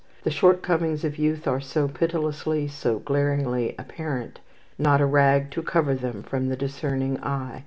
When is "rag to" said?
5.05-5.61